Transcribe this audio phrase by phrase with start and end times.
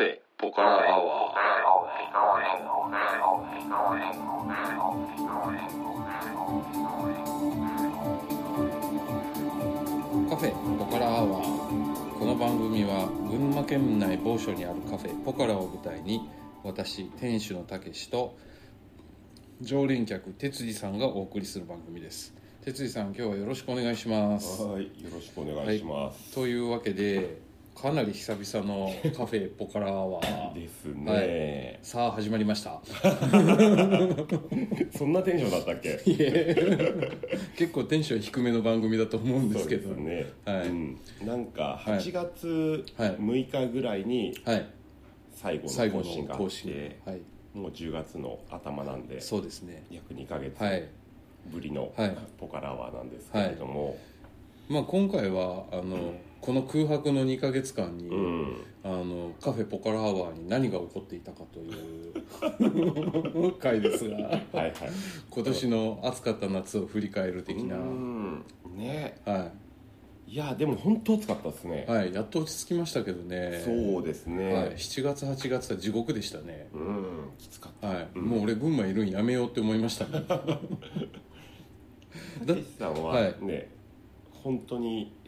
[0.00, 1.34] フェポカラアワー
[10.30, 16.30] カフェポカラアワーこの番組は群馬県内某所にあるカフェポカラを舞台に
[16.64, 18.38] 私店主のたけしと
[19.60, 22.32] 常連客哲司さんがお送りする番組です。
[22.64, 24.62] 哲司さん今日はよろしくお願いします。
[24.62, 26.34] はい、よろしくお願いします。
[26.34, 32.78] というわけでかなり久々のカフェポカラアワーですね、さあ始まりました。
[34.96, 35.98] そんなテンションだったっけ？
[37.56, 39.94] 結構テンション低めの番組だと思うんですけど。
[39.94, 40.26] ね。
[40.44, 40.68] はい。
[40.68, 42.00] うん、なんかはい。
[42.00, 43.10] 8月はい。
[43.12, 44.66] 6日ぐらいにはい。
[45.32, 45.68] 最後
[46.02, 46.34] のの更新。
[46.34, 47.20] があって、はい。
[47.54, 49.84] もう10月の頭なんでそうですね。
[49.90, 50.86] 約2ヶ月はい。
[51.46, 52.14] ぶりのはい。
[52.38, 53.96] ポカラワーなんですけれども、
[54.68, 61.68] まあ今回はあのこの空白の2ヶ月間に、うん、あのカフェポカラアワーに何が起こっていたかとい
[63.48, 64.72] う 回ですがはいはい。
[65.30, 68.44] 今年の暑かった夏を振り返る的な、うん、
[68.76, 69.50] ね、は
[70.26, 70.36] い。
[70.36, 71.84] やでも本当暑かったですね。
[71.88, 73.62] い、はい、やっと落ち着きましたけどね。
[73.64, 74.52] そうですね。
[74.52, 76.68] はい、7月8月は地獄でしたね。
[76.72, 77.88] うん、きつかった。
[77.88, 78.22] はい、うん。
[78.22, 80.24] もう俺群馬いるんやめようって思いましたね
[82.78, 83.34] さんははい。
[83.44, 83.70] ね、
[84.32, 85.19] 本当にへ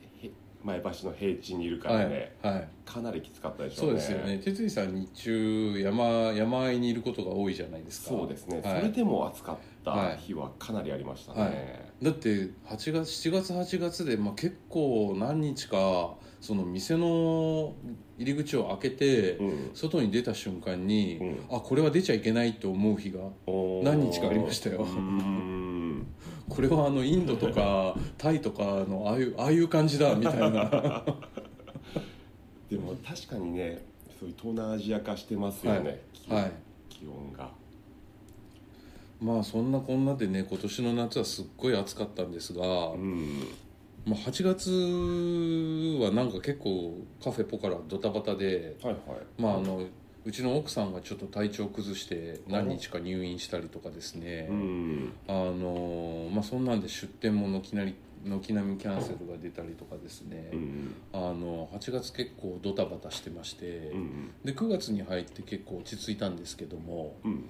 [0.65, 4.39] 前橋の平地にいるかはいらね、はいかなりきつかったでしょそうですよね。
[4.39, 8.09] 哲司さん日中山山あいにいることが多いじゃないですか。
[8.11, 8.81] そうですね、はい。
[8.81, 12.05] それでも暑かった日はかなりありましたね、はい。
[12.05, 17.75] だって8月7月8月で、まあ、結構何日かその店の
[18.19, 19.71] 入り口を開けて、うん。
[19.75, 21.57] 外に出た瞬間に、うん。
[21.57, 23.21] あこれは出ちゃいけないと思う日が
[23.83, 24.85] 何日かありましたよ
[26.49, 31.05] これはあのインドとかタイとかのああいうああいう感じだみたいな。
[32.71, 33.85] でも確かにね
[34.19, 36.53] そういう東南アジア化してますよね、気はい。
[36.89, 37.51] 気温が。
[39.21, 43.43] まあそんなこんなでね今年の夏はすっごい暑かったんですが、うん。
[44.05, 49.03] まあ、8月はなんか結構カフェポカラドタバタで、はいはい。
[49.41, 49.87] まあ、あの
[50.25, 55.13] うちの奥さんがちょっと体調崩して何日か入院したりとかですね、うん。
[55.27, 57.95] あのまあ、そんなんで出店も軒なり
[58.25, 60.95] 軒並みキャンセルが出たりとかですね、うん。
[61.13, 64.31] あの8月結構ドタバタしてまして、うん。
[64.45, 67.49] で9月に入って結構落ち着いたんですけども、うん。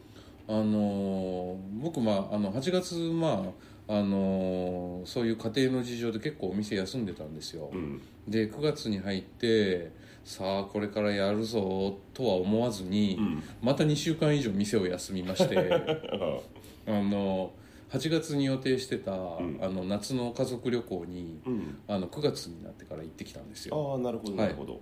[0.49, 8.01] あの僕、まあ、あの8月、まああのそういう家庭の事情で結構お店休んでたんですよ、うん。
[8.29, 9.91] で9月に入って
[10.25, 13.43] さあこれからやるぞとは思わずに、うん。
[13.61, 15.57] また2週間以上店を休みまして。
[16.87, 17.53] あの
[17.91, 19.59] 8月に予定してた、ん。
[19.61, 21.79] あの夏の家族旅行にうん。
[21.89, 23.93] あの9月になってから行ってきたんですよ。
[23.93, 24.81] ああなるほどなるほど、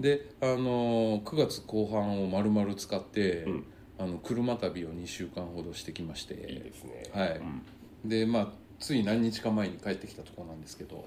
[0.00, 3.64] であの9月後半を丸々使って、うん。
[4.00, 6.34] あの車旅を2週間ほどしてきまして。
[6.34, 7.02] いいですね。
[7.12, 7.38] はい。
[7.38, 7.62] うん
[8.04, 8.48] でまあ
[8.78, 11.04] つい何日か前に帰ってきたところなんですけど、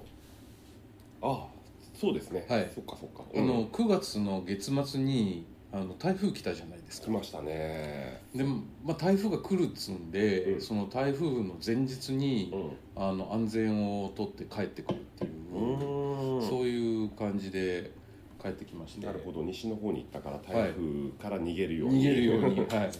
[1.22, 1.46] あ
[1.94, 2.44] そうですね。
[2.48, 2.70] はい。
[2.74, 3.24] そっかそっか。
[3.34, 7.06] あの9月の月末にあの台風来たじゃないですか。
[7.06, 8.20] 来ましたね。
[8.34, 10.60] で、まあ、台風が来るっつんで、うん。
[10.60, 12.50] その台風の前日に
[12.96, 13.02] う、ん。
[13.02, 16.48] あの安全を取って帰ってくるっていう、うん。
[16.48, 17.92] そういう感じで
[18.42, 19.06] 帰ってきまして。
[19.06, 19.42] なるほど。
[19.42, 22.90] 西の方に行ったから台風から逃げるように、逃げるようにはい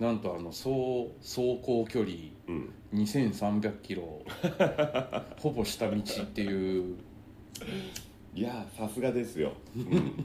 [0.00, 2.16] なんとあの走走行距離
[2.48, 2.72] うん。
[2.94, 4.22] 2300キロ
[5.38, 6.96] ほぼ下道っていう。
[8.34, 10.24] いやさすがですよ、 うん、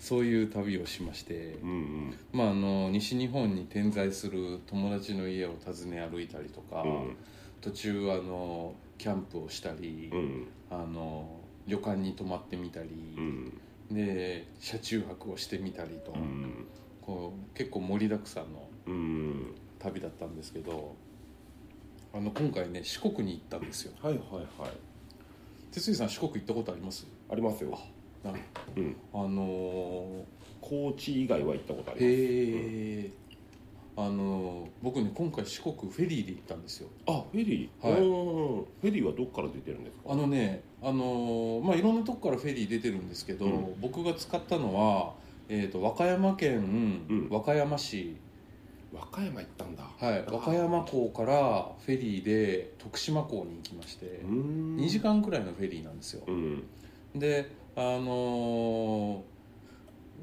[0.00, 1.58] そういう旅をしまして。
[1.62, 2.14] うんうん。
[2.32, 7.16] まあ、あの西日本に点在する友達の家を訪ね歩いたりとか、うん。
[7.60, 10.46] 途中あのキャンプをしたり、うん。
[10.70, 11.28] あの
[11.66, 12.88] 旅館に泊まってみたり
[13.18, 13.60] う、ん。
[13.90, 16.66] で車中泊をしてみたりと、うん
[17.12, 19.54] こう結構盛りだくさんのうん。
[19.78, 20.94] 旅だったんですけど
[22.14, 23.92] あの今回ね四国に行ったんですよ。
[24.00, 24.20] はいはい
[24.60, 24.70] はい。
[25.72, 27.04] 哲井さん四国行ったことあります？
[27.28, 27.76] ありますよ、
[28.22, 28.30] な
[28.76, 30.24] うん、あの
[30.60, 32.04] 高知以外は行ったことあります。
[32.04, 32.06] へ
[33.06, 33.10] え、
[33.96, 36.88] あの僕ね今回四国フェリーで行ったんですよ。
[37.08, 37.88] あフェリー。
[37.90, 38.00] はい。
[38.00, 40.12] うんフェリーはどっから出てるんですか？
[40.12, 43.80] あのねあのまあいろんなとこからフェリー出てるんですけど、うん。
[43.80, 45.14] 僕が使ったのは、
[45.48, 46.56] えー、と和歌山県、
[47.10, 47.28] うん。
[47.30, 48.16] 和歌山市、
[48.92, 49.82] 和歌山行ったんだ。
[49.98, 54.76] はい、和歌山港からフェリーで徳島港に行きまして、うん。
[54.76, 56.64] 2時間くらいのフェリーなんですよ、うん。
[57.14, 59.32] であのー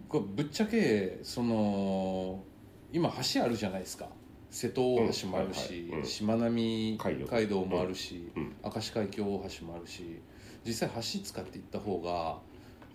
[0.08, 2.44] これぶっちゃけその
[2.92, 4.08] 今橋あるじゃないですか。
[4.50, 5.90] 瀬戸大橋もあるし、うん。
[5.90, 6.06] はいはいうん。
[6.06, 7.28] しまなみ海道。
[7.28, 8.56] 海道もあるし、うん。
[8.64, 10.20] 明石海峡大橋もあるし
[10.66, 12.40] 実際橋使って行った方が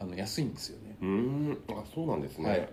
[0.04, 1.58] ああの安いんですよね、うーん。
[1.70, 2.68] あそうなんですね、はい。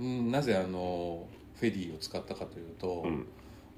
[0.00, 3.26] うん、なぜあのフェリーを使ったかというと、うん、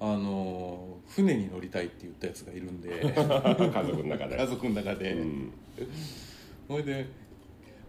[0.00, 3.00] あの船に乗りたいって言ったやつがいるんで。
[3.14, 4.36] 家族の中で。
[4.36, 5.52] 家族の中で、うん。
[6.68, 7.06] それで、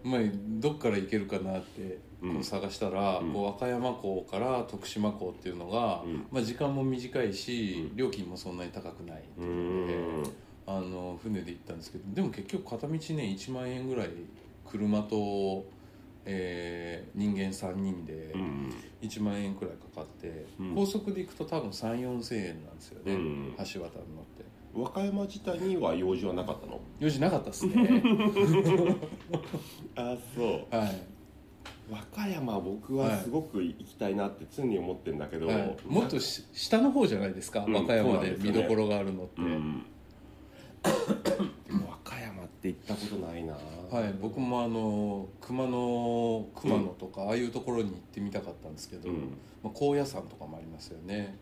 [0.02, 0.20] まあ、
[0.60, 3.32] どっから行けるかなってこう探したら、うん。
[3.32, 6.26] こう和歌山港から徳島港っていうのが、うん。
[6.30, 7.96] まあ、時間も短いし、うん。
[7.96, 10.28] 料金もそんなに高くないってういうので。
[10.28, 10.32] ん
[10.66, 14.08] あの船で行ったんですけどでも結局片道ね1万円ぐらい
[14.68, 15.64] 車と、
[16.24, 20.74] えー人間3人でうん1万円くらいかかって、うん。
[20.74, 23.88] 高速で行くと多分3 4千円なんですよね、うん橋渡るのっ
[24.36, 24.44] て。
[24.74, 26.80] 和歌山自体には用事はなかったの？
[26.98, 28.02] 用事なかったっすね。
[29.96, 30.76] あそう。
[30.76, 31.16] はい。
[31.90, 37.72] 和歌山僕はすごく行きたいなって常に思ってるんだけど、はい、もっとし下の方じゃないですか、うん。
[37.74, 39.40] 和歌山で見どころがあるのって、
[41.88, 43.54] 和歌山って行ったことないな。
[43.90, 49.16] はい、僕もあの熊野熊野とか、ああいうところに行ってみたかったんですけど、うん。
[49.62, 51.36] まあ、高野山とかもありますよね、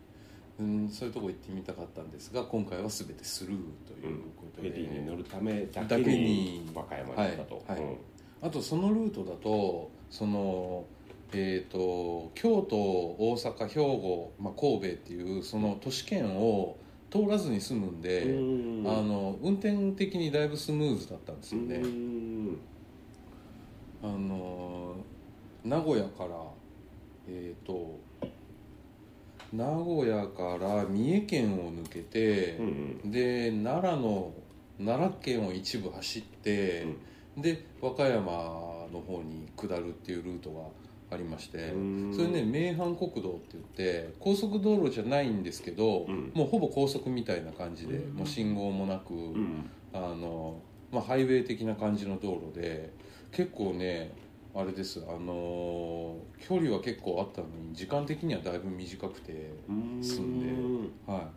[0.59, 3.57] うん、そういうとこ行ってみたかったんですが今回は全てスルー
[3.87, 7.81] ということで、フェリーに乗るためだだけけにに和歌山に行ったと、はい。
[7.81, 7.89] はい。
[7.89, 7.97] うん
[8.45, 10.85] あとそのルートだとその
[11.33, 16.77] えー、と京都大阪兵庫、まあ、神戸っていうその都市圏を
[17.15, 18.85] 通らずに済むんで、うん。
[18.85, 22.59] あの運転的にだいぶスムーズだったんですよね、うん。
[24.03, 24.97] あの
[25.65, 26.31] 名古屋から
[27.29, 28.01] えっ、と
[29.53, 34.33] 名古屋から三重県を抜けてう、んで奈良の
[34.79, 36.85] 奈良県を一部走って、
[37.37, 38.33] で和歌山
[38.93, 40.63] の方に下るっていうルートが
[41.15, 42.13] ありまして、うん。
[42.15, 46.33] それね名阪国道って言って高速道路じゃないんですけど、うん。
[46.35, 48.15] もうほぼ高速みたいな感じで、うん。
[48.17, 49.71] もう信号もなく、うん。
[49.93, 50.61] あの
[50.93, 52.93] まあ、ハイウェイ的な感じの道路で
[53.33, 54.13] 結構ね
[54.55, 60.07] あれですあの距離は結構あったのに時間的にはだいぶ短くて、うんで。
[61.07, 61.31] は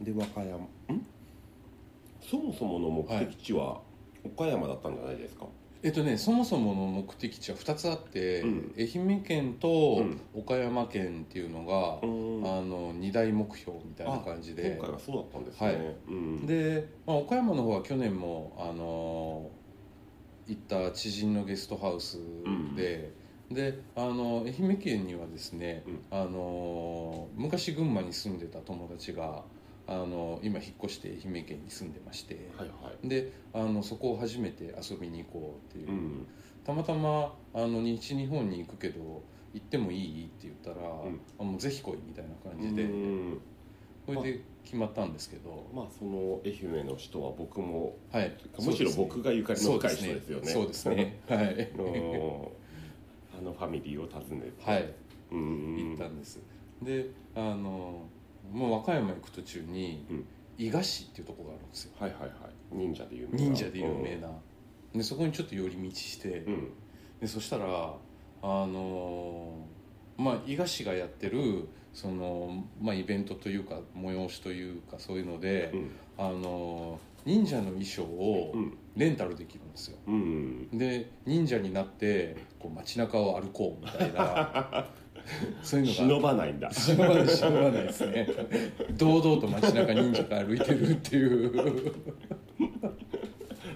[0.00, 0.56] で和歌山。
[0.58, 0.66] ん？
[2.20, 3.80] そもそもの目的地は
[4.24, 5.48] 岡山だったんじゃないですか、い、
[5.86, 8.74] えっとねそもそもの目的地は2つあって、うん。
[8.76, 10.20] 愛媛県とうん。
[10.34, 12.44] 岡山県っていうのが、うん。
[12.44, 14.74] あの2大目標みたいな感じで。
[14.78, 15.76] 今回はそうだったんですね、はい。
[16.08, 19.48] うん、で、まあ、岡山の方は去年もあの
[20.48, 22.18] 行った知人のゲストハウス
[22.74, 23.12] で、
[23.52, 26.00] であの愛媛県にはですね、うん。
[26.10, 29.44] あの昔群馬に住んでた友達が
[29.88, 33.08] あの今引っ越して愛媛県に住んでまして、はいはい。
[33.08, 36.26] であのそこを初めて遊びに行こうっていう、うん。
[36.64, 39.22] たまたまあの西日本に行くけど
[39.54, 40.24] 行ってもいい？
[40.26, 41.20] って言ったら、ん。
[41.38, 43.40] あもうぜひ来いみたいな感じで、うん
[44.04, 50.46] それで決まったんですけど、まあその愛媛の人は僕もはい、むしろ僕がゆかりの深い人ですよね。
[50.52, 51.20] そうですね。
[51.28, 51.70] はい。
[51.76, 52.48] うん
[53.36, 54.94] あのファミリーを訪ねて、はい、
[55.32, 55.76] うん。
[55.90, 56.40] 行ったんです。
[56.82, 58.02] で、あの
[58.52, 60.24] もう和歌山行く途中にうん。
[60.58, 61.92] 伊賀市っていうところがあるんですよ。
[61.98, 62.30] はいはいはい。
[62.72, 63.44] 忍者で有名な。
[63.44, 64.28] 忍者で有名な。
[64.94, 66.72] でそこにちょっと寄り道して、うん。
[67.20, 67.94] でそしたら
[68.42, 69.66] あの
[70.16, 75.90] まあ伊賀市がやってるそのまあイベントというか催しというかそういうので、うん。
[76.18, 78.78] あの忍者の衣装をうん。
[78.96, 79.98] レンタルできるんですよ。
[80.06, 80.68] うん。
[80.72, 84.86] で忍者になってこう街中を歩こうみたいな
[85.62, 85.98] そういうのが。
[85.98, 86.70] 忍ばないんだ。
[86.70, 88.28] 忍ばない忍ばないですね。
[88.96, 91.50] 堂々と街中忍者が歩いてるっていう。
[91.52, 91.58] うん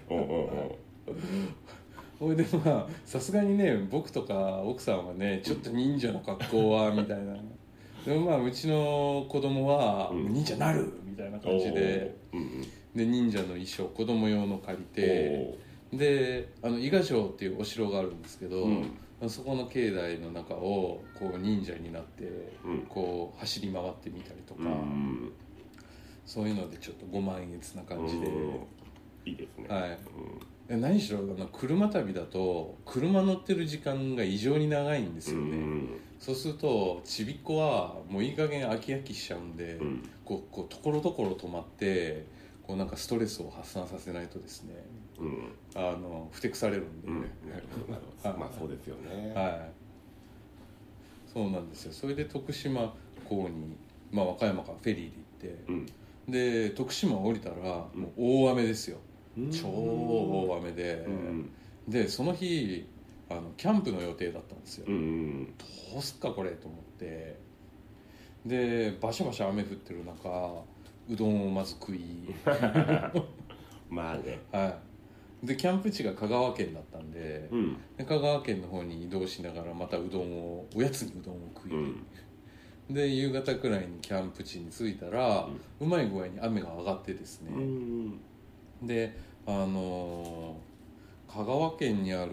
[0.08, 0.50] うんう。
[0.50, 0.74] ん
[2.18, 7.34] それでまあさすがにね僕とか奥さんはねちょっと忍者の格好はみたいな。
[8.04, 10.32] でもまあうちの子供はうん。
[10.32, 10.92] 忍者なる！
[11.04, 12.14] みたいな感じで。
[12.32, 12.42] おーう。
[12.42, 12.62] ん
[12.94, 18.98] で忍者の衣装子供用の借りうんてであの伊賀城っていうお城があるんですけど、うん
[19.28, 22.24] そこの境内の中をこう忍者になって
[22.64, 22.86] うん。
[22.88, 25.32] こう走り回ってみたりとか、うん
[26.26, 28.66] そういうのでちょっとご満悦な感じで、うん。
[29.26, 29.66] いいですね。
[29.68, 29.90] はい。
[29.90, 29.98] うん。
[30.68, 36.00] え何しろあの車旅だと車乗ってる時間が異常に長いんですよね、うん。
[36.20, 40.08] そうするとちびっこはもういい加減飽き飽きしちゃうんで、うん。
[40.24, 42.26] こうこうところどころ止まって
[42.62, 44.74] こうなんかストレスを発散させないとですね
[45.20, 45.52] うん。
[45.74, 47.20] あのふてくされるんで、うん。
[47.20, 49.32] なるほどなるほどまあそうですよね。
[49.34, 49.70] はい。
[51.32, 51.92] そうなんですよ。
[51.92, 52.92] それで徳島
[53.28, 53.76] 港に、
[54.10, 55.86] まあ、和歌山からフェリーで行ってうん。
[56.30, 58.98] で徳島降りたらもう大雨ですよ、
[59.50, 61.50] 超大雨で、うん
[61.88, 62.86] でその日
[63.28, 65.54] あのキャンプの予定だったんですよ、うん
[65.92, 67.38] どうすっかこれと思って。
[68.46, 70.28] でバシャバシャ雨降ってる中
[71.10, 72.00] うどんをまず食い、
[73.90, 74.38] まあね。
[74.52, 74.78] は
[75.42, 77.76] でキャンプ地が香川県だったんで,、うん。
[77.96, 82.06] で香川県の方に移動しながらまたうどんをおやつにうどんを食い、うん。
[82.94, 85.48] で夕方くらいにキャンプ地に着いたら、
[85.80, 88.20] うまい具合に雨が上がってですね、うん
[88.82, 89.16] で
[89.46, 90.70] あのー
[91.32, 92.32] 香川県にある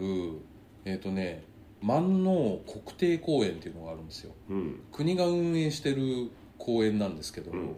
[0.84, 1.44] えっ、とね
[1.84, 4.34] 万能国定公園っていうのがあるんですよ。
[4.50, 4.80] うん。
[4.92, 7.76] 国が運営してる公園なんですけど、うん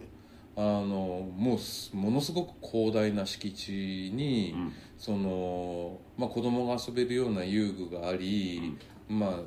[0.59, 4.73] あのもうすものすごく広大な敷地に、うん。
[4.97, 9.39] その、まあ、子供が遊べるような遊具があり、まあ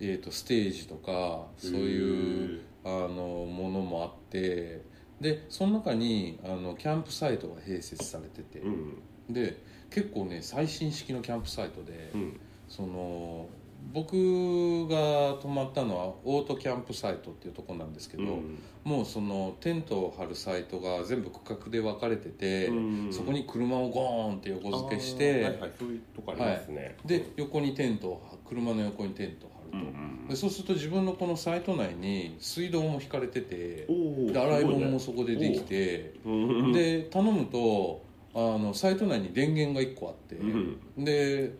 [0.00, 4.82] えー、とステージとかそういうあのものもあって
[5.20, 9.02] でその中にあのキャンプサイトが併設されてて、うん。
[9.30, 12.40] で結構ね最新式のキャンプサイトで、うん。
[12.68, 13.46] その
[13.92, 18.58] 僕が泊まったのはオートキャンプサイトっていうところなんですけど、うん。
[18.84, 23.12] もうそのテントを張るサイトが全部区画で分かれてて、うん。
[23.12, 26.96] そこに車をゴーンって横付けして、はいはいそういうとこありますね。
[27.04, 36.30] で横にテントを張車の横にテントを張ると、うんでそうすると自分のこのサイト内に水道も引かれててで洗い物もすそこでできて、ね。
[36.30, 36.30] う
[36.68, 36.72] ん。
[36.72, 38.02] で頼むと
[38.34, 41.04] あのサイト内に電源が1個あって、うん。
[41.04, 41.52] で、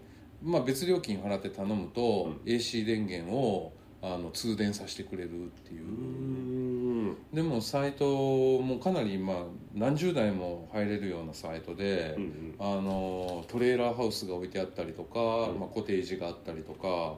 [0.42, 5.82] まあ、別料金払って頼むと、う AC 電源をあの通電させてくれるっていう。
[5.82, 5.90] う、
[7.12, 7.16] ん。
[7.32, 9.36] でもサイトもかなり、まあ、
[9.74, 15.58] 何十台も入れるようなサイトで、うんあのトレーラーハウスが置いてあったりとか、うん。
[15.58, 17.16] まあ、コテージがあったりとか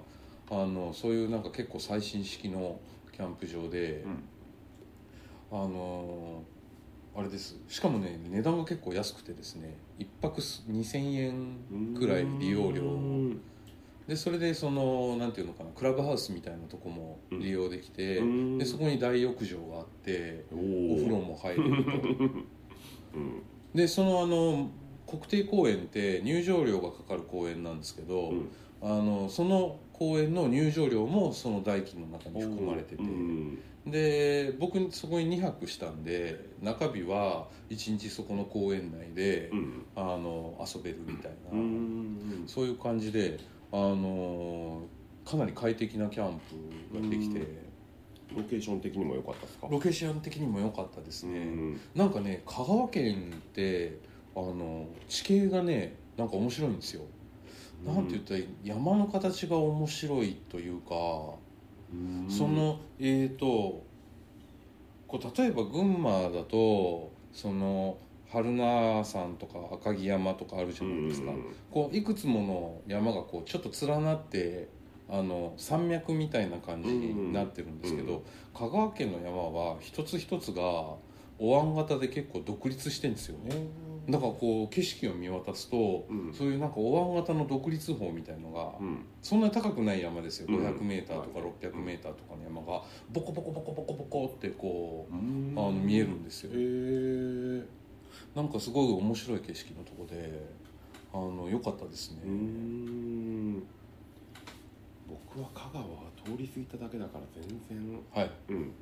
[0.50, 2.80] あのそういうなんか結構最新式の
[3.12, 4.04] キャンプ場で、
[5.52, 6.42] あの
[7.14, 7.56] あれです。
[7.68, 12.82] しかもね値段が結構安くてですね1泊す2000円うんくらい利用料。
[12.82, 13.40] うん。
[14.06, 18.58] でそれでそのなんていうのかなクラブハウスみたいなとこも利用できて、うん。
[18.58, 21.90] でそこに大浴場があっておお風呂も入れると。
[23.18, 23.42] うん。
[23.74, 24.70] でそのあの
[25.06, 28.48] 国定公園って入場料がかかる公園なんですけど、うん。
[28.82, 39.86] あのその公園の入場料もその代金の中に含まれてて、うんで僕そこに2泊したんで中日は1日そこの公園内で、うん。
[39.96, 43.38] あの遊べるみたいな、うんそういう感じで
[43.72, 44.82] あの
[45.24, 46.40] かなり快適なキャン
[46.92, 47.40] プができて、
[48.34, 49.66] ロケーション的にも良かったですか？
[49.70, 53.98] ロケーション的にも良かったですね、うんなんかね香川県って
[54.34, 57.02] あの地形がねなんか面白いんですよ、
[57.84, 61.49] なんて言ったら山の形が面白いというか、うん
[62.28, 63.84] そのえー、と
[65.08, 67.96] こう例えば群馬だとその
[68.32, 71.44] 春名山とか赤城山とかあるじゃないですか、うん。
[71.70, 74.68] こういくつもの山がこうちょっと連なって
[75.08, 78.22] あの山脈みたいな感じになってるんですけど、
[78.54, 80.62] 香川県の山は一つ一つが
[81.40, 83.50] お椀型で結構独立してるんですよね
[84.10, 86.34] だからこう景色を見渡すと、うん。
[86.34, 89.04] そういうなんかお椀型の独立法みたいのが、うん。
[89.22, 90.66] そんなに高くない山ですよ、うん。
[90.66, 95.54] 500m とか 600m とかの山がボコボコボコボコボコってこううん。
[95.56, 96.50] あの見えるんですよ。
[96.52, 97.64] へえ。
[98.34, 100.46] なんかすごい面白い景色のとこで
[101.12, 103.62] あの良かったですね、うん。
[105.08, 105.90] 僕は香川は
[106.24, 107.24] 通り過ぎただけだから
[107.68, 108.00] 全然。
[108.12, 108.30] はい。
[108.50, 108.72] うん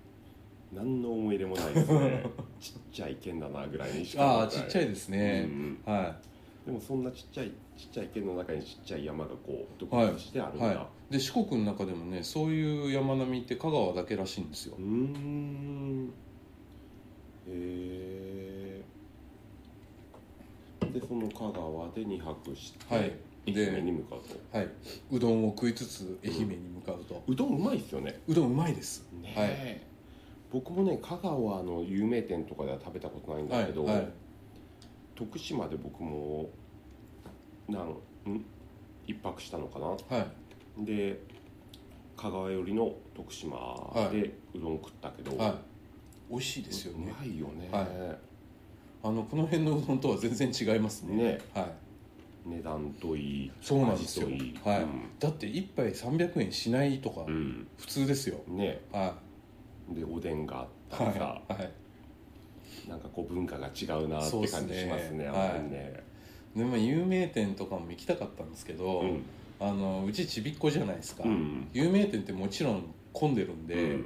[0.73, 2.25] 何の思い入れもないですね。
[2.61, 5.47] ちっちゃい県だなぐらいにしかああちっちゃいですね。
[5.49, 6.21] う、んは
[6.67, 14.75] でもそんなちっちゃいちっちゃい県の中にちっちゃい山がこう独はい立してあるんい、だ、はい、で四国の中でもねそういう山並みって香川だけらしいんですよ。
[14.79, 16.11] うーん。
[17.47, 18.83] へえ
[20.93, 23.13] でその香川で2泊して、はい。
[23.53, 24.21] で愛媛に向かう
[24.53, 24.59] と。
[24.59, 24.69] はい。
[25.11, 28.21] うどんを食いつつ愛媛に向かうと、うどんうまいっすよね。
[28.27, 29.07] うどんうまいです。
[29.23, 29.49] ねはい。
[29.51, 29.88] え
[30.51, 34.09] 僕もね香川の有名店とかでは食べたことないんだけど、はいはい。
[35.15, 36.49] 徳島で僕も
[37.69, 37.89] なん
[38.31, 38.45] ん？
[39.07, 39.87] 一泊したのかな？
[39.87, 39.97] は
[40.81, 40.85] い。
[40.85, 41.21] で
[42.17, 45.55] 香川寄りの徳島でうどん食ったけど、はい。
[46.31, 47.11] 美味しいですよね。
[47.11, 48.17] うまいよね、は
[49.03, 51.17] あのこの辺のうどんとは全然違いますね。
[51.17, 51.39] ね。
[51.55, 51.67] はい。
[52.47, 54.27] 値段といいそうなんですよ。
[54.27, 54.59] 味といい。
[54.65, 54.87] はい。
[55.19, 58.41] だって1杯300円しないとかうん、普通ですよ。
[58.49, 58.81] うんね。
[58.93, 59.15] は
[59.95, 61.73] でおでんがあったさ、はいはい。
[62.89, 65.37] なんかこう文化が違うなって感じしますねはい。
[65.37, 66.03] あの辺ね、
[66.57, 69.23] でまあ有名店とかも行きたかったんですけど、うん。
[69.61, 71.69] あのうちちびっこじゃないですか、うん。
[71.73, 74.01] 有名店ってもちろん混んでるんで、うん。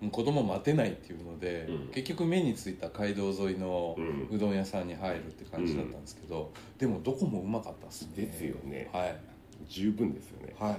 [0.00, 1.88] もう子供待てないっていうので、うん。
[1.88, 4.28] 結局目についた街道沿いのうん。
[4.30, 8.24] うどん屋さんに入るって感じだったんですけど、でもどこもうまかったですね。
[8.24, 8.88] ですよね。
[8.92, 9.16] はい。
[9.68, 10.54] 十分ですよね。
[10.58, 10.78] はい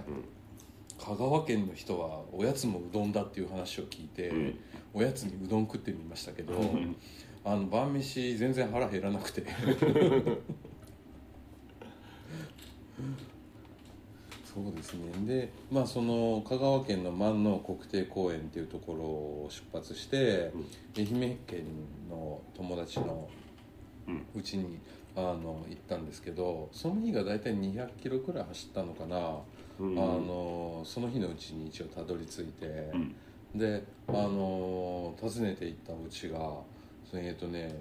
[0.99, 4.59] 香川県の人はおやつもうどんだっていう話を聞いて、うん。
[4.93, 6.95] おやつにうどん食ってみましたけど、うん。
[7.43, 9.43] あの晩飯全然腹減らなくて。
[14.45, 15.11] そうですね。
[15.27, 20.53] でまあその香川県の万能国定公園っていうところを出発して、
[20.97, 21.65] 愛媛県
[22.09, 23.27] の友達の
[24.07, 24.25] うん。
[24.33, 24.79] うちに
[25.15, 29.39] あの行ったんですけどその日が大体200キロくらい走ったのかな、
[29.79, 30.00] うん。
[30.00, 33.15] あのその日のうちに一応たどり着いて、うん。
[33.55, 36.39] であの訪ねていったお家が
[37.10, 37.79] そのえっ、とね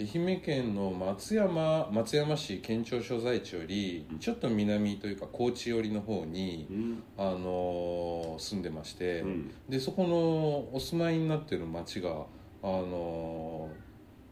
[0.00, 4.18] 愛媛県の松山松山市県庁所在地よりうん。
[4.18, 7.02] ちょっと南というか高知寄りの方に、うん。
[7.18, 9.54] あの住んでまして、うん。
[9.68, 12.26] でそこのお住まいになってる町が、
[12.62, 13.68] あの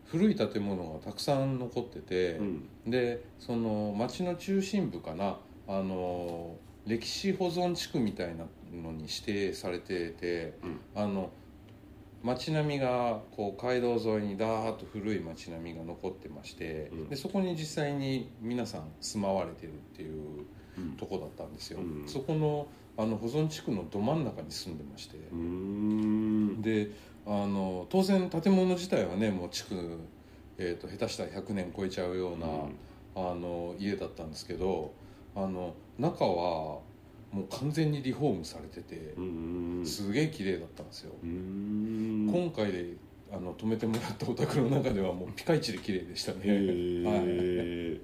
[0.07, 2.69] 古い建物がたくさん残ってて、うん。
[2.87, 5.37] でその町の中心部かな、
[5.69, 10.55] あの歴史保存地区みたいなのに指定されてて、
[10.95, 11.31] あの
[12.23, 17.09] 街並みがこう街道沿いにダーッと古い街並みが残ってまして、うん。
[17.09, 20.45] でそこに実際に皆さん住まわれてるっていう
[20.79, 20.93] うん。
[20.93, 22.09] とこだったんですよ、うん。
[22.09, 25.17] そこのあの保存地区のど真ん中に住んでまして、
[26.61, 26.91] で
[27.27, 29.99] あの当然建物自体はねもう築、
[30.59, 32.47] えー、と下手したら100年超えちゃうような、
[33.31, 34.93] あの家だったんですけど
[35.35, 36.81] あの中は
[37.33, 42.95] もう完全にリフォームされててう、んすげえ綺麗だったんですよ、今回で
[43.33, 46.41] あの泊めてもらったお宅の中ではもうピカイチで綺麗でしたね。
[46.45, 46.49] へ
[47.05, 47.25] はい。
[47.27, 48.01] え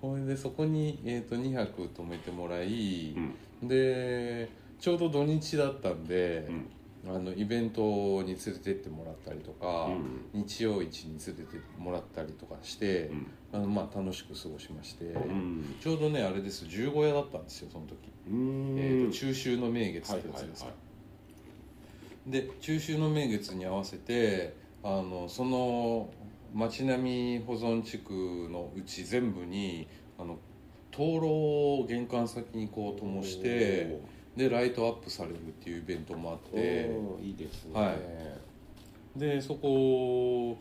[0.00, 3.14] ほいでそこに、えー、と2泊泊めてもらい、
[3.62, 3.68] うん。
[3.68, 6.66] でちょうど土日だったんで、うん
[7.04, 7.80] あのイベント
[8.22, 9.88] に連れてってもらったりとか、
[10.32, 13.26] 日曜市に連れてってもらったりとかして、うん。
[13.52, 15.76] あのまあ、楽しく過ごしまして、うん。
[15.80, 17.96] ちょうどねあれです十五夜だったんですよその時、
[18.30, 18.76] うん。
[18.78, 20.70] えーと中秋の名月ってやつですか、
[22.26, 24.54] で中秋の名月に合わせて
[24.84, 26.08] あのその
[26.54, 28.12] 町並み保存地区
[28.50, 30.38] のうち全部にあの
[30.90, 31.26] 灯籠
[31.80, 34.00] を玄関先にこう灯して
[34.36, 37.80] でライトアップされるっていうイベントもあっおてーいいですね。
[37.80, 39.18] はい。
[39.18, 40.56] でそこ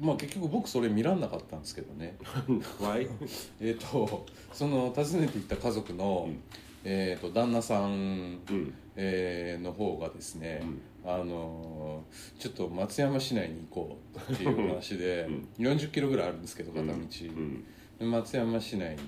[0.00, 2.16] まあ結局僕それ見らんなかったんですけどね。
[3.60, 6.40] えっとその訪ねていった家族の、うん。
[6.84, 8.74] えー、と旦那さん、うん。
[8.96, 10.62] えーの方がですね、
[11.04, 17.64] あのーちょっと松山市内に行こうっていう話で、 40キロぐらいあるんですけど片道、うん。
[17.98, 18.98] で松山市内に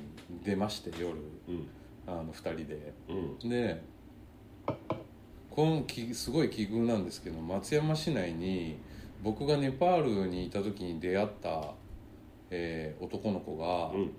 [0.44, 1.12] 出まして夜。
[1.48, 1.66] うん。
[2.06, 2.92] あの2人で。
[3.08, 3.48] うん。
[3.48, 3.82] で
[5.54, 8.76] このきすごい奇遇なんですけど松山市内に
[9.22, 11.74] 僕がネパールにいた時に出会った、
[12.50, 14.10] えー男の子がうん。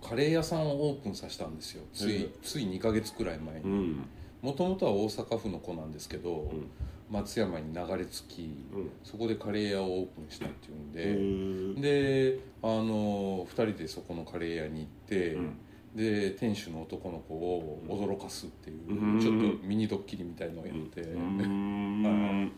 [0.00, 1.82] カレー屋さんをオープンさせたんですよ。
[1.92, 3.60] ついつい2ヶ月くらい前に。
[3.62, 4.06] うん。
[4.42, 6.70] もともとは大阪府の子なんですけど、うん。
[7.10, 8.90] 松山に流れ着きうん。
[9.02, 12.34] そこでカレー屋をオープンしたっていうんへで、ー。
[12.36, 15.58] であの2人でそこのカレー屋に行って、うん
[15.98, 19.20] で店主の男の子を驚かすっていう、うん。
[19.20, 22.52] ちょっとミニドッキリみたいのをやって、うん。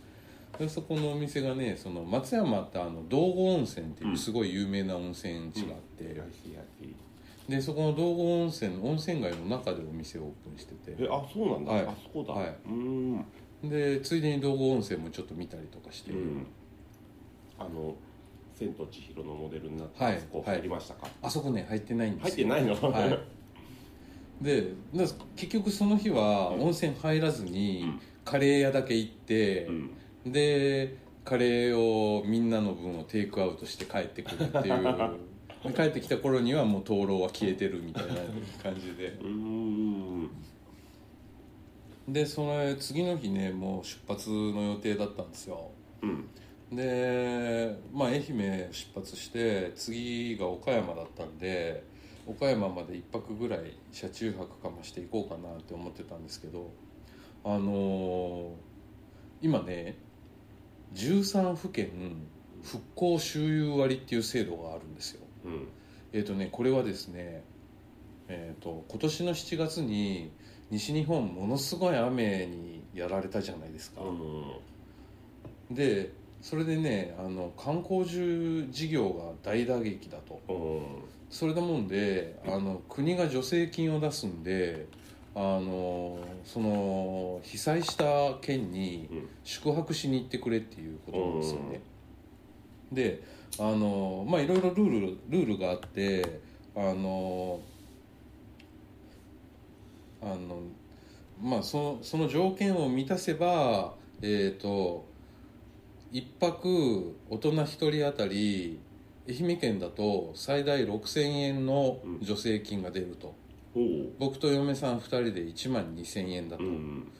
[0.59, 6.20] で そこのお店がねその松山ってあの道後温泉っていうすごい有名な温泉地があって、
[7.48, 11.03] でそこの道後温泉温泉街の中でお店をオープンしてて。
[11.03, 11.72] えあそうなんだ。
[11.72, 11.87] はい。
[11.87, 12.35] あそこだ。
[12.35, 12.57] はい。
[12.68, 13.24] うん。
[13.62, 16.46] でついでに道後温泉もちょっと見たりとかして、うん。
[17.59, 17.94] あの
[18.61, 21.09] 「千と千尋」のモデルになってはいあそこ入りましたか？
[21.23, 22.49] あそこね入ってないんですよ。
[22.49, 22.90] 入ってないの？
[22.92, 23.18] はい、
[24.44, 24.62] で
[24.94, 25.05] だ
[25.37, 28.01] 結局その日は温泉入らずにうん。
[28.23, 30.33] カレー屋だけ行ってう、ん。
[30.33, 34.83] でカレーをみんなの分をテイクアウトして帰ってくるっていう。
[35.64, 38.14] で帰ってきた頃にはもう灯籠は消えてるみたいな
[38.62, 39.09] 感じで。
[39.23, 40.31] うん。
[42.09, 45.70] でその次の日ねもう出発の予定だったんですよ。
[46.03, 46.25] うん
[46.72, 51.85] でまあ愛媛出発して次が岡山だったんで
[52.26, 56.70] 岡山まで1泊ぐらい車中泊かましていこうかなって思ってたんですけど
[57.44, 58.70] あのー
[59.42, 59.96] 今ね
[60.94, 61.88] 13府県
[62.62, 65.20] 復興周遊割っていう制度があるんですよ。
[65.46, 65.68] うん。
[66.12, 67.42] えっ、とねこれはですね
[68.28, 70.30] えー、と今年の7月に
[70.70, 74.02] 西日本ものすごい雨にやられたじゃないですか、
[75.68, 80.40] でそれでねあの観光事業が大打撃だと。
[80.48, 80.83] うん。
[81.31, 84.88] それだもんであの国が助成金を出すんで
[85.33, 89.29] あのその被災した県にうん。
[89.44, 91.81] 宿泊しに行ってくれっていうことなんですよね、
[92.92, 93.22] で
[93.59, 96.40] あのまあいろいろルールルールがあって
[96.74, 97.61] あの
[100.22, 100.61] あの
[101.42, 105.10] まあそのその条件を満たせばえっ、と
[106.12, 108.81] 一泊大人1人当たり
[109.29, 113.35] 愛媛県だと最大6000円の助成金が出ると、
[113.77, 117.12] おお僕と嫁さん2人で1万2000円だと、うん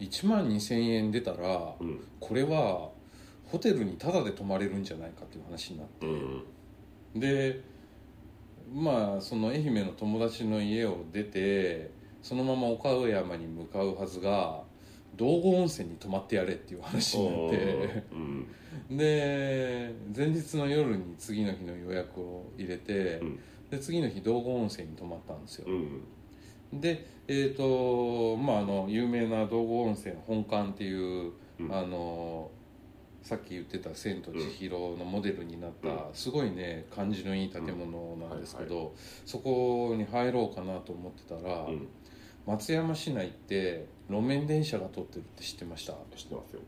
[0.00, 2.00] 1万2000円出たらうん。
[2.20, 2.90] これは
[3.46, 6.06] ホテルにタダで泊まれるんじゃないかっていう話になって。
[6.06, 7.20] うん。
[7.20, 7.60] で
[8.72, 11.90] まあその愛媛の友達の家を出て
[12.22, 14.62] そのまま岡山に向かうはずが
[15.16, 18.04] 道後温泉に泊まってやれっていう話になって。
[18.12, 18.96] うん。
[18.96, 23.40] で前日の夜に次の日の予約を入れて、うん。
[23.70, 26.00] で次の日道後温泉に泊まったんですよ、うん
[26.72, 30.92] でえっ、とまああの有名な道後温泉本館ってい
[31.28, 31.72] う、うん。
[31.72, 32.50] あの
[33.22, 35.96] さっき言ってた「千と千尋」のモデルになった、うん。
[36.12, 38.90] すごいね感じのいい建物なんですけど、うんは
[39.24, 41.88] そこに入ろうかなと思ってたら、うん。
[42.46, 45.92] 松山市内って路面電車が通ってるって知ってました？
[46.16, 46.60] 知ってますよ。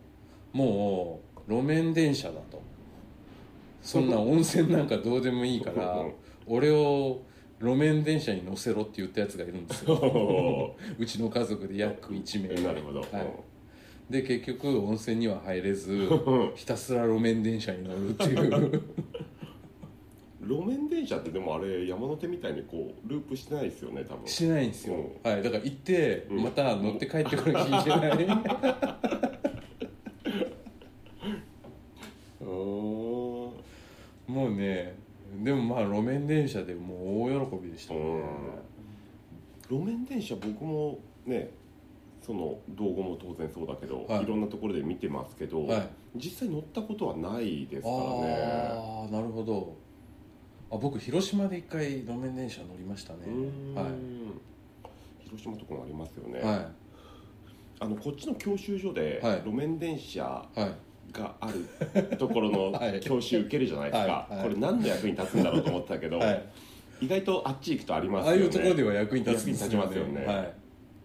[0.53, 2.63] もう路面電車だと。
[3.83, 6.13] そんな温泉なんかどうでもいいからうん。
[6.47, 7.21] 俺を
[7.61, 9.95] 路面電車に乗せろって言ったやつがいるんですよ。
[9.95, 12.63] お うちの家族で約1名。
[12.63, 13.07] なるほど、は
[14.11, 16.53] い、で結局温泉には入れずうん。
[16.55, 18.83] ひたすら路面電車に乗るっていう
[20.47, 24.27] 路面電車ってでもあれ山手みたいにこうループしてないですよね多分。
[24.27, 26.43] しないんですよ、うはい、だから行ってうん。
[26.45, 28.25] また乗って帰ってくる気しない。
[32.41, 33.53] う んも
[34.29, 34.95] うね
[35.43, 36.95] でもまあ路面電車でも
[37.27, 38.01] う大喜びでしたね。
[39.69, 41.51] 路面電車僕もね
[42.23, 44.23] その道後も当然そうだけど、はい。
[44.25, 45.89] い、ろんなところで見てますけど、はい。
[46.17, 48.73] 実際乗ったことはないですからね。
[48.73, 49.86] ああなるほど
[50.71, 53.21] あ僕広島で一回路面電車乗りましたね。
[53.75, 53.89] は
[55.25, 56.43] 広島とかもありますよね、い。
[56.43, 56.71] は
[57.79, 59.37] あのこっちの教習所ではい。
[59.45, 60.45] 路面電車
[61.13, 63.01] があるところの はい。
[63.01, 64.35] 教習受けるじゃないですか、はい。
[64.35, 64.43] はい。
[64.45, 66.43] これ何の役に立つんだろうと思ってたけど、はい。
[67.01, 70.27] 意外とあっち行くとありますああよねいうところでは役に立つんです役に立ちますよね。
[70.27, 70.53] は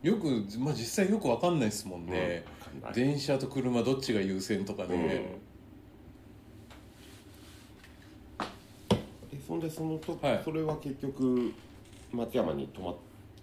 [0.04, 0.26] い、よく、
[0.60, 2.44] まあ、実際よくわかんないですもんね、
[2.86, 2.94] うん。
[2.94, 5.40] 電車と車どっちが優先とかね、
[9.52, 10.42] えそんでそのと、はい。
[10.44, 11.54] それは結局
[12.12, 12.96] 松山に泊まっ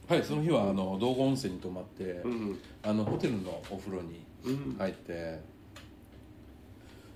[0.08, 5.40] はいその日はあの道後温泉に泊まって、うんあのホテルのお風呂にうん入って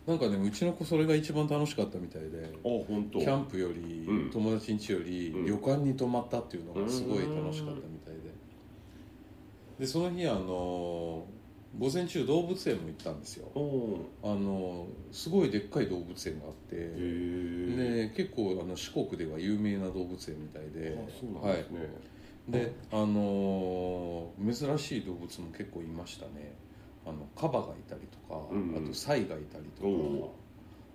[0.07, 4.31] なんかねうちの子それが一番楽しかったみたいでキャンプより、うん。
[4.31, 5.47] 友達ん家より、うん。
[5.47, 8.21] 旅館に泊まったっていうのがすごい楽しかったみたいで。
[9.79, 11.25] でその日あの
[11.79, 13.47] 午前中動物園も行ったんですよ。
[13.55, 16.77] おあのすごいでっかい動物園があって。
[16.77, 20.99] で結構あの四国では有名な動物園みたいで。
[20.99, 21.89] あそうですね、
[22.49, 26.55] であのー珍しい動物も結構いましたね。
[27.07, 30.35] あのカバがいたりとか、うんあとサイがいたりとお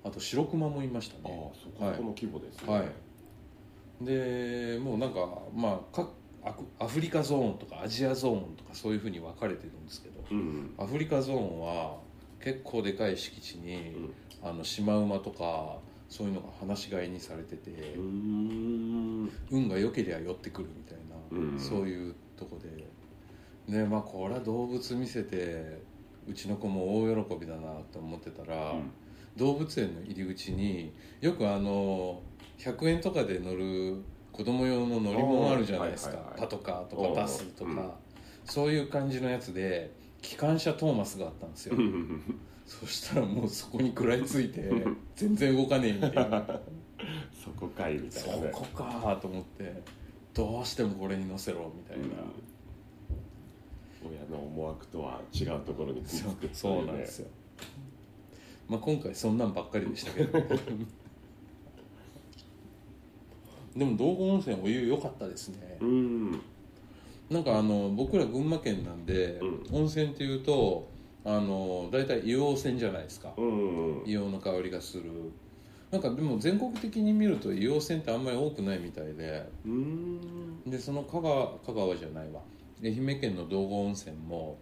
[0.04, 4.06] かあと白クマもいましたああねそこの規模ですね、はい。
[4.06, 6.12] でもうなんかまあ各
[6.48, 11.98] アフアフリカゾーンとかアジアゾーンとかそういうふうに分かれてるんですけどうんアフリカゾーンは
[12.40, 14.12] 結構でかい敷地に、
[14.44, 22.88] あのシマウマとかそういうのが放し飼いにされてて、運が良ければ寄ってくるみたいな、うんそういうとこで。
[23.68, 25.82] でまあこれは動物見せて
[26.28, 28.92] うちの子も大喜びだなと思ってたら、うん。
[29.36, 32.22] 動物園の入り口によくあの
[32.58, 34.04] 100円とかで乗る
[34.38, 37.90] 子供用の乗り物あるじゃないですか、パトカーとかバスとか、うん
[38.46, 44.70] そういう感じのやつで機関車トーマスがあったんですよ、うんそしたらもうそこに食らいついて
[45.16, 46.62] 全然動かねえみたいな。
[47.44, 48.52] そこかいみたそいなね。
[48.54, 49.82] こかと思って
[50.34, 52.06] どうしてもこれに乗せろみたいな、
[54.06, 57.28] 親の思惑とは違うところにそうくっつくそうなんですよ、
[58.68, 60.40] まあ、今回そんなんばっかりでしたけど
[63.78, 65.78] でも道後温泉お湯良かったですね。
[65.82, 66.32] うん。
[67.30, 69.40] なんかあの僕ら群馬県なんで、
[69.72, 70.90] う温泉っていうと
[71.24, 74.04] あの大体硫黄泉じゃないですか、うんうん。
[74.04, 75.04] 硫黄の香りがする。
[75.92, 79.48] なんかでも全国的に見ると硫黄泉ってあんまり多くないみたいで。
[79.66, 80.64] うん。
[80.66, 82.42] でその香川香川じゃないわ。
[82.84, 84.58] 愛媛県の道後温泉も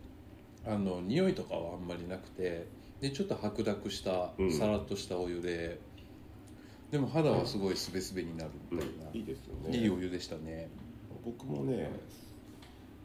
[0.66, 2.68] あの匂いとかはあんまりなくて
[3.02, 4.52] でちょっと白濁したうん。
[4.52, 5.80] さらっとしたお湯で、
[6.92, 9.78] でも肌はすごいすべすべになるみたいな、いいですよね。
[9.78, 10.70] いいお湯でしたね。
[11.26, 11.92] 僕もね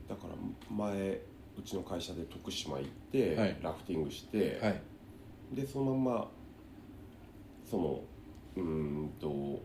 [0.09, 0.35] だから
[0.75, 1.21] 前
[1.59, 3.59] うちの会社で徳島行って、はい。
[3.63, 4.81] ラフティングして、はい。
[5.53, 6.31] でそのまま
[7.69, 8.05] その
[8.57, 9.63] うーんと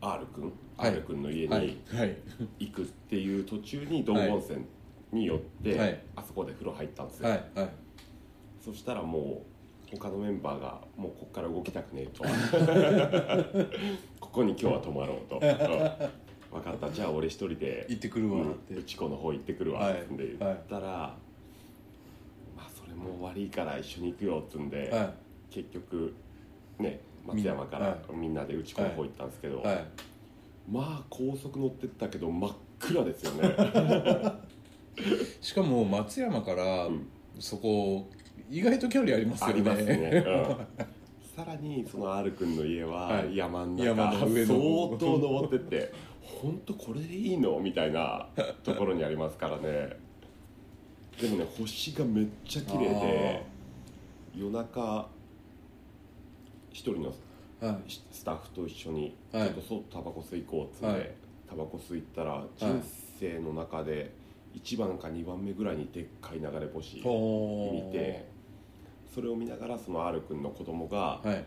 [0.00, 0.90] R 君、はい。
[0.90, 1.66] R 君の家はい。
[1.66, 2.16] にはい。
[2.58, 4.64] 行くっていう途中に道後温泉
[5.12, 6.02] に寄って、はい。
[6.16, 7.28] あそこで風呂入ったんですよ、
[8.64, 9.57] そしたらもう
[9.96, 12.24] 他のメンバーがもうここから動きたくねえと。
[14.20, 16.90] ここに今日は泊まろうと、うん分かった。
[16.90, 20.88] じゃあ俺一人で行ってくるわって、うち子の方行ってくるわはいっつんで言ったら、
[22.56, 25.12] まあそれも悪いから一緒に行くよっつんで、は
[25.50, 26.14] 結局
[26.78, 29.84] ね松山からみんなでうち子の方行ったんですけど、いはい。
[30.70, 33.54] まあ高速乗ってったけど真っ暗ですよね。
[35.42, 37.08] しかも松山からうん。
[37.40, 38.08] そこ
[38.50, 39.52] 意外と距離ありますよね。
[39.54, 40.86] ありますね、うん。
[41.36, 43.36] さらにその R 君の家ははい。
[43.36, 44.46] 山の中、山の上の。
[44.46, 47.58] 相当登ってって本当これでいいの？
[47.60, 48.28] みたいな
[48.64, 49.96] ところにありますからね。
[51.20, 53.42] でもね星がめっちゃ綺麗で
[54.36, 55.08] 夜中
[56.70, 57.14] 一人の
[57.60, 57.76] はい。
[58.12, 59.48] スタッフと一緒にちはい。
[59.48, 61.10] ょっと外タバコ吸い行こうっつって、はい。
[61.48, 62.82] タバコ吸いったら人
[63.18, 64.12] 生の中で
[64.54, 68.27] 1番か2番目ぐらいにでっかい流れ星ほ見て
[69.14, 71.44] それを見ながらその R 君の子供が、はい。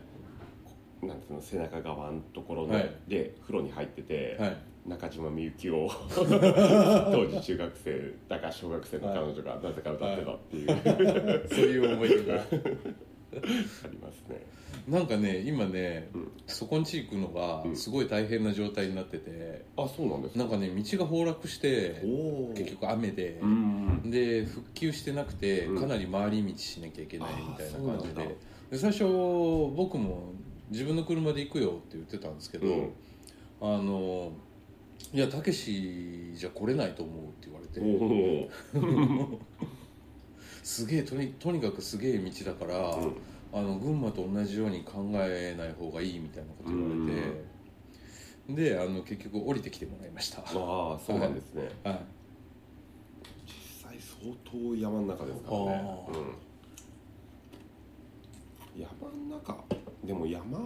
[1.06, 2.90] なんていうの背中側のところで,、はい。
[3.08, 4.56] で風呂に入ってて、はい。
[4.86, 12.42] 中島みゆきを 当時中学生だか小学生の彼女がなぜか歌ってたっていう、そういう思い出が
[13.84, 14.46] ありますね。
[14.88, 16.32] なんかね今ね、うん。
[16.46, 17.76] そこんち行くのがうん。
[17.76, 20.40] すごい大変な状態になってて、あそうなんですか。
[20.40, 22.02] なんかね道が崩落して
[22.54, 25.80] 結局雨で、うんで復旧してなくてうん。
[25.80, 28.36] かなり回り道しなきゃいけないみたいな感じで。
[28.70, 30.32] で最初僕も
[30.70, 32.90] 自分の車で行くよって言ってたんですけど、うん。
[33.60, 34.32] あの
[35.12, 38.78] いやたけしじゃ来れないと思うって言われおて。
[38.78, 39.38] お
[40.62, 43.16] すげえとにとにかくすげえ道だから、うん。
[43.54, 46.88] あの群馬と同じように考えない方がいいみたいなこと言わ
[48.48, 50.38] れて、であの結局降りてきてもらいました。
[50.38, 50.46] ああ
[50.98, 52.00] そうなんですね、はい。
[53.46, 55.66] 実際相当山の中ですからね。
[55.66, 56.08] あ、
[58.74, 58.90] うん、山
[59.30, 59.62] の中。
[60.02, 60.58] でも山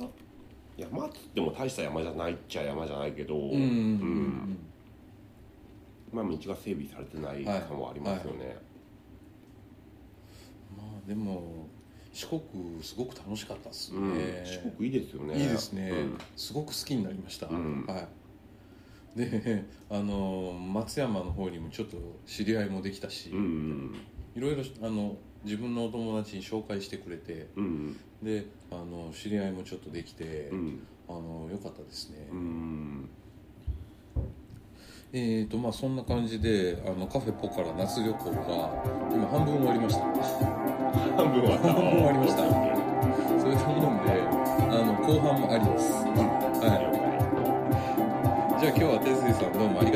[0.76, 4.56] 山っつっても大した山じゃないっちゃ山じゃないけど、うん。
[6.12, 8.65] まあ道が整備されてない感はありますよね、まあ
[11.06, 11.68] でも
[12.12, 12.40] 四国
[12.82, 14.46] すごく楽しかったですね、うん。
[14.46, 15.38] 四国いいですよね。
[15.38, 16.18] いいですね、うん。
[16.36, 17.84] すごく好きになりました、うん。
[17.86, 18.08] はい。
[19.18, 23.94] で あの松山の方にもちょっと知り合いもできたし、うん
[24.34, 30.80] いろいろあの自分のお友達に紹介してくれてうんであの知り合いもちょっとできて、うん。
[31.08, 33.08] あの良かったですね、うん
[35.18, 38.68] えーとまあそんな感じであのカフェポカラ夏旅行が
[39.10, 40.02] 今半分終わりました。
[41.16, 42.42] 半分は半分終わりました。
[43.40, 46.76] そういうもんであの後半もありです、は
[48.58, 49.95] い、じゃあ今日は哲司さんどうもありが